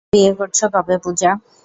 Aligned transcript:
তুমি 0.03 0.11
বিয়ে 0.13 0.31
করছো 0.39 0.65
কবে, 0.73 0.95
পূজা? 1.03 1.31